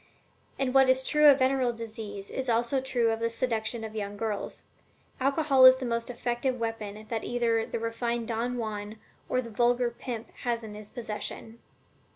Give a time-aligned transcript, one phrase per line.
[0.57, 4.17] And what is true of venereal disease is also true of the seduction of young
[4.17, 4.63] girls.
[5.19, 8.97] Alcohol is the most efficient weapon that either the refined Don Juan
[9.29, 11.59] or the vulgar pimp has in his possession."